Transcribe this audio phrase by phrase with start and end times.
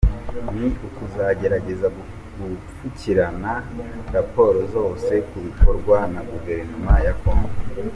[0.55, 3.51] Ni ukugerageza gupfukirana
[4.15, 7.53] raporo zose ku bikorwa na Guverinoma ya Congo.